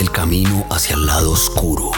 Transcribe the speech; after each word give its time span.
el 0.00 0.10
camino 0.10 0.66
hacia 0.70 0.96
el 0.96 1.06
lado 1.06 1.30
oscuro. 1.30 1.92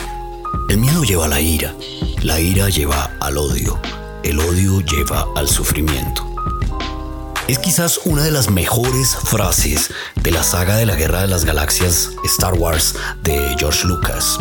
El 0.69 0.77
miedo 0.77 1.05
lleva 1.05 1.25
a 1.25 1.29
la 1.29 1.41
ira, 1.41 1.75
la 2.23 2.39
ira 2.39 2.69
lleva 2.69 3.16
al 3.21 3.39
odio, 3.39 3.80
el 4.23 4.39
odio 4.41 4.80
lleva 4.80 5.27
al 5.34 5.48
sufrimiento. 5.48 6.27
Es 7.48 7.59
quizás 7.59 8.01
una 8.05 8.25
de 8.25 8.30
las 8.30 8.51
mejores 8.51 9.16
frases 9.16 9.91
de 10.23 10.30
la 10.33 10.43
saga 10.43 10.77
de 10.77 10.87
la 10.87 10.97
Guerra 10.97 11.23
de 11.23 11.29
las 11.29 11.45
Galaxias 11.45 12.11
Star 12.25 12.55
Wars 12.55 12.95
de 13.23 13.56
George 13.59 13.87
Lucas. 13.87 14.38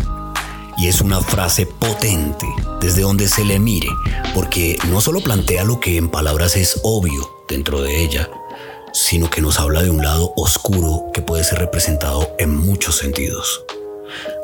Y 0.78 0.88
es 0.88 1.00
una 1.00 1.22
frase 1.22 1.66
potente 1.66 2.48
desde 2.82 3.04
donde 3.04 3.30
se 3.30 3.46
le 3.46 3.60
mire, 3.60 3.90
porque 4.34 4.78
no 4.90 5.00
solo 5.00 5.22
plantea 5.22 5.64
lo 5.64 5.80
que 5.80 5.98
en 5.98 6.10
palabras 6.10 6.58
es 6.58 6.80
obvio 6.84 7.30
dentro 7.48 7.82
de 7.82 8.04
ella, 8.04 8.30
sino 8.94 9.30
que 9.30 9.42
nos 9.42 9.60
habla 9.60 9.82
de 9.82 9.90
un 9.90 10.04
lado 10.04 10.34
oscuro 10.38 11.10
que 11.14 11.22
puede 11.22 11.44
ser 11.44 11.60
representado 11.60 12.30
en 12.38 12.56
muchos 12.56 12.96
sentidos. 12.98 13.66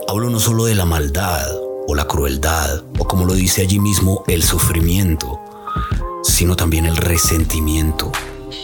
Hablo 0.07 0.29
no 0.29 0.39
solo 0.39 0.65
de 0.65 0.75
la 0.75 0.85
maldad 0.85 1.47
o 1.87 1.95
la 1.95 2.05
crueldad, 2.05 2.83
o 2.97 3.05
como 3.05 3.25
lo 3.25 3.33
dice 3.33 3.61
allí 3.61 3.79
mismo, 3.79 4.23
el 4.27 4.43
sufrimiento, 4.43 5.39
sino 6.23 6.55
también 6.55 6.85
el 6.85 6.97
resentimiento, 6.97 8.11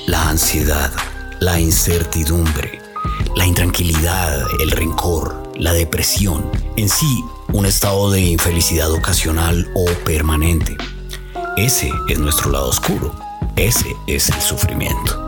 la 0.07 0.27
ansiedad, 0.29 0.91
la 1.39 1.59
incertidumbre, 1.59 2.79
la 3.35 3.45
intranquilidad, 3.45 4.45
el 4.59 4.71
rencor, 4.71 5.51
la 5.55 5.73
depresión, 5.73 6.49
en 6.77 6.89
sí 6.89 7.23
un 7.53 7.65
estado 7.65 8.11
de 8.11 8.21
infelicidad 8.21 8.91
ocasional 8.91 9.71
o 9.75 9.85
permanente. 10.03 10.75
Ese 11.57 11.91
es 12.09 12.19
nuestro 12.19 12.51
lado 12.51 12.69
oscuro, 12.69 13.15
ese 13.55 13.95
es 14.07 14.29
el 14.29 14.41
sufrimiento. 14.41 15.24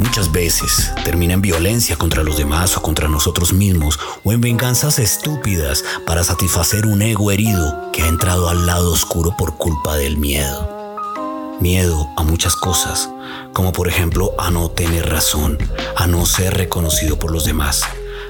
Muchas 0.00 0.32
veces 0.32 0.90
termina 1.04 1.34
en 1.34 1.42
violencia 1.42 1.94
contra 1.94 2.22
los 2.22 2.38
demás 2.38 2.74
o 2.74 2.80
contra 2.80 3.06
nosotros 3.06 3.52
mismos 3.52 4.00
o 4.24 4.32
en 4.32 4.40
venganzas 4.40 4.98
estúpidas 4.98 5.84
para 6.06 6.24
satisfacer 6.24 6.86
un 6.86 7.02
ego 7.02 7.30
herido 7.30 7.92
que 7.92 8.02
ha 8.02 8.06
entrado 8.06 8.48
al 8.48 8.64
lado 8.64 8.90
oscuro 8.90 9.36
por 9.36 9.58
culpa 9.58 9.96
del 9.96 10.16
miedo. 10.16 11.58
Miedo 11.60 12.08
a 12.16 12.22
muchas 12.22 12.56
cosas, 12.56 13.10
como 13.52 13.72
por 13.72 13.88
ejemplo 13.88 14.32
a 14.38 14.50
no 14.50 14.70
tener 14.70 15.06
razón, 15.10 15.58
a 15.96 16.06
no 16.06 16.24
ser 16.24 16.54
reconocido 16.54 17.18
por 17.18 17.30
los 17.30 17.44
demás, 17.44 17.82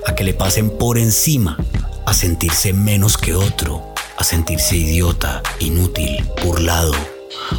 a 0.09 0.17
que 0.17 0.25
le 0.25 0.35
pasen 0.35 0.77
por 0.77 0.99
encima, 0.99 1.57
a 2.05 2.13
sentirse 2.15 2.73
menos 2.73 3.17
que 3.17 3.37
otro, 3.37 3.95
a 4.19 4.25
sentirse 4.25 4.77
idiota, 4.77 5.41
inútil, 5.61 6.29
burlado, 6.45 6.95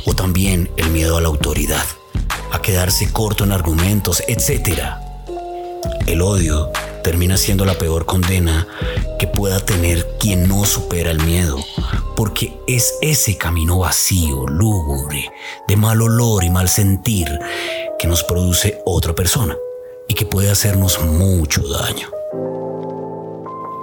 o 0.05 0.13
también 0.13 0.69
el 0.75 0.89
miedo 0.89 1.15
a 1.15 1.21
la 1.21 1.29
autoridad, 1.29 1.85
quedarse 2.61 3.11
corto 3.11 3.43
en 3.43 3.51
argumentos, 3.51 4.23
etc. 4.27 4.81
El 6.07 6.21
odio 6.21 6.71
termina 7.03 7.37
siendo 7.37 7.65
la 7.65 7.75
peor 7.75 8.05
condena 8.05 8.67
que 9.19 9.27
pueda 9.27 9.59
tener 9.59 10.17
quien 10.19 10.47
no 10.47 10.65
supera 10.65 11.11
el 11.11 11.21
miedo, 11.23 11.57
porque 12.15 12.59
es 12.67 12.93
ese 13.01 13.37
camino 13.37 13.79
vacío, 13.79 14.47
lúgubre, 14.47 15.31
de 15.67 15.75
mal 15.75 16.01
olor 16.01 16.43
y 16.43 16.49
mal 16.49 16.69
sentir 16.69 17.27
que 17.99 18.07
nos 18.07 18.23
produce 18.23 18.81
otra 18.85 19.13
persona 19.13 19.55
y 20.07 20.13
que 20.13 20.25
puede 20.25 20.51
hacernos 20.51 20.99
mucho 21.01 21.61
daño. 21.67 22.09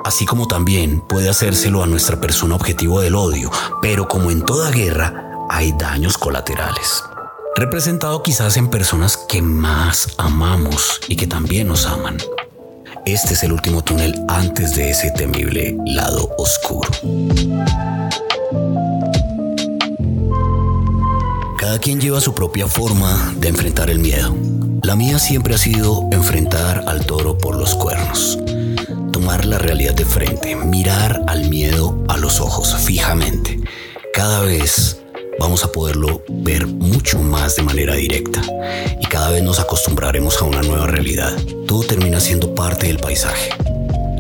Así 0.05 0.25
como 0.25 0.49
también 0.49 1.07
puede 1.07 1.29
hacérselo 1.29 1.83
a 1.83 1.87
nuestra 1.87 2.21
persona 2.21 2.55
objetivo 2.55 3.01
del 3.01 3.15
odio, 3.15 3.51
pero 3.83 4.09
como 4.09 4.31
en 4.31 4.43
toda 4.43 4.71
guerra, 4.71 5.47
hay 5.51 5.73
daños 5.73 6.17
colaterales. 6.17 7.03
Representado 7.59 8.23
quizás 8.23 8.57
en 8.57 8.71
personas 8.71 9.17
que 9.17 9.43
más 9.43 10.15
amamos 10.17 11.01
y 11.09 11.17
que 11.17 11.27
también 11.27 11.67
nos 11.67 11.87
aman. 11.87 12.17
Este 13.05 13.35
es 13.35 13.43
el 13.43 13.51
último 13.51 13.83
túnel 13.83 14.15
antes 14.29 14.77
de 14.77 14.91
ese 14.91 15.11
temible 15.11 15.77
lado 15.85 16.31
oscuro. 16.39 16.89
Cada 21.59 21.81
quien 21.81 22.01
lleva 22.01 22.21
su 22.21 22.33
propia 22.33 22.69
forma 22.69 23.35
de 23.39 23.49
enfrentar 23.49 23.91
el 23.91 23.99
miedo. 23.99 24.37
La 24.85 24.95
mía 24.95 25.19
siempre 25.19 25.57
ha 25.57 25.59
sido 25.59 26.09
enfrentar 26.13 26.85
al 26.87 27.07
toro 27.07 27.37
por 27.39 27.57
los 27.57 27.75
cuernos. 27.75 28.39
Tomar 29.11 29.45
la 29.47 29.59
realidad 29.59 29.95
de 29.95 30.05
frente, 30.05 30.55
mirar 30.55 31.25
al 31.27 31.51
miedo 31.51 32.05
a 32.07 32.19
los 32.19 32.41
ojos 32.41 32.77
fijamente. 32.77 33.59
Cada 34.15 34.43
vez 34.43 35.03
vamos 35.39 35.65
a 35.65 35.73
poderlo 35.73 36.23
ver 36.29 36.67
mucho 36.67 37.19
más 37.21 37.57
de 37.57 37.63
manera 37.63 37.95
directa 37.95 38.43
y 39.01 39.07
cada 39.07 39.31
vez 39.31 39.43
nos 39.43 39.59
acostumbraremos 39.59 40.41
a 40.41 40.45
una 40.45 40.63
nueva 40.63 40.87
realidad. 40.87 41.37
Todo 41.67 41.83
termina 41.85 42.21
siendo 42.21 42.55
parte 42.55 42.87
del 42.87 42.99
paisaje. 42.99 43.51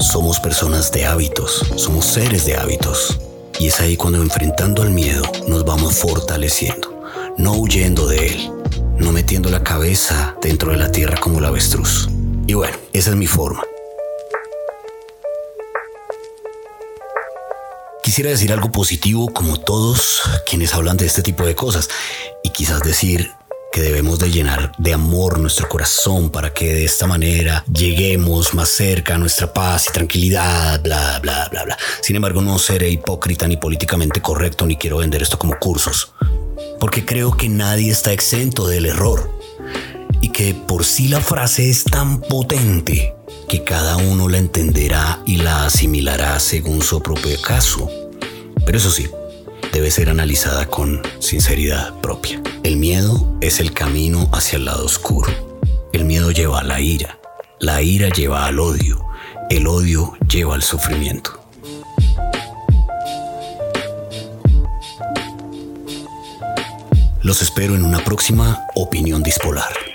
Somos 0.01 0.41
personas 0.41 0.93
de 0.93 1.07
hábitos, 1.07 1.65
somos 1.77 2.05
seres 2.07 2.45
de 2.45 2.57
hábitos. 2.57 3.19
Y 3.59 3.67
es 3.67 3.81
ahí 3.81 3.97
cuando 3.97 4.23
enfrentando 4.23 4.83
al 4.83 4.91
miedo 4.91 5.25
nos 5.49 5.65
vamos 5.65 5.95
fortaleciendo, 5.97 7.03
no 7.37 7.53
huyendo 7.55 8.07
de 8.07 8.29
él, 8.29 8.53
no 8.97 9.11
metiendo 9.11 9.51
la 9.51 9.65
cabeza 9.65 10.37
dentro 10.41 10.71
de 10.71 10.79
la 10.79 10.93
tierra 10.93 11.19
como 11.21 11.41
la 11.41 11.49
avestruz. 11.49 12.09
Y 12.47 12.55
bueno, 12.55 12.77
esa 12.93 13.11
es 13.11 13.17
mi 13.17 13.27
forma. 13.27 13.65
Quisiera 18.09 18.31
decir 18.31 18.51
algo 18.55 18.73
positivo 18.73 19.29
como 19.35 19.61
todos 19.61 20.23
quienes 20.47 20.73
hablan 20.73 20.97
de 20.97 21.05
este 21.05 21.21
tipo 21.21 21.45
de 21.45 21.55
cosas 21.55 21.91
y 22.43 22.49
quizás 22.49 22.81
decir 22.81 23.33
que 23.71 23.83
debemos 23.83 24.19
de 24.19 24.31
llenar 24.31 24.73
de 24.79 24.95
amor 24.95 25.39
nuestro 25.39 25.69
corazón 25.69 26.31
para 26.31 26.55
que 26.55 26.73
de 26.73 26.85
esta 26.87 27.07
manera 27.07 27.67
lleguemos 27.71 28.55
más 28.55 28.71
cerca 28.71 29.17
a 29.17 29.19
nuestra 29.19 29.53
paz 29.53 29.89
y 29.91 29.93
tranquilidad, 29.93 30.83
bla, 30.83 31.19
bla, 31.21 31.51
bla, 31.53 31.65
bla. 31.65 31.77
Sin 32.01 32.17
embargo, 32.17 32.41
no 32.41 32.59
seré 32.59 32.89
hipócrita 32.89 33.47
ni 33.47 33.59
políticamente 33.59 34.23
correcto 34.23 34.65
ni 34.65 34.77
quiero 34.77 34.97
vender 34.97 35.21
esto 35.21 35.39
como 35.39 35.59
cursos, 35.59 36.15
porque 36.81 37.05
creo 37.05 37.37
que 37.37 37.51
nadie 37.51 37.91
está 37.91 38.13
exento 38.15 38.67
del 38.67 38.87
error 38.87 39.31
y 40.23 40.31
que 40.31 40.55
por 40.55 40.87
sí 40.87 41.09
la 41.09 41.21
frase 41.21 41.69
es 41.69 41.85
tan 41.85 42.23
potente 42.23 43.18
que 43.49 43.65
cada 43.65 43.97
uno 43.97 44.29
la 44.29 44.37
entenderá 44.37 45.23
y 45.25 45.37
la 45.37 45.65
asimilará 45.65 46.39
según 46.39 46.83
su 46.83 47.03
propio 47.03 47.41
caso. 47.41 47.91
Pero 48.67 48.77
eso 48.77 48.91
sí, 48.91 49.09
debe 49.73 49.91
ser 49.91 50.11
analizada 50.11 50.67
con 50.67 51.01
sinceridad 51.19 51.95
propia. 52.01 52.43
El 52.63 52.77
miedo 52.77 53.35
es 53.41 53.59
el 53.59 53.73
camino 53.73 54.29
hacia 54.33 54.59
el 54.59 54.67
lado 54.67 54.85
oscuro. 54.85 55.33
El 55.95 56.05
miedo 56.05 56.31
lleva 56.31 56.61
a 56.61 56.65
la 56.65 56.81
ira. 56.81 57.19
La 57.59 57.81
ira 57.81 58.11
lleva 58.11 58.45
al 58.45 58.61
odio. 58.61 59.03
El 59.49 59.67
odio 59.67 60.13
lleva 60.29 60.55
al 60.55 60.63
sufrimiento. 60.63 61.41
Los 67.23 67.41
espero 67.41 67.75
en 67.75 67.85
una 67.85 68.05
próxima 68.05 68.67
opinión 68.75 69.23
dispolar. 69.23 69.88